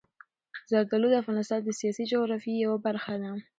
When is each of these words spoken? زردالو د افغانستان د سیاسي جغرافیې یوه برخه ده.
زردالو 0.71 1.07
د 1.11 1.15
افغانستان 1.23 1.59
د 1.63 1.69
سیاسي 1.79 2.03
جغرافیې 2.11 2.55
یوه 2.65 2.77
برخه 2.85 3.13
ده. 3.21 3.31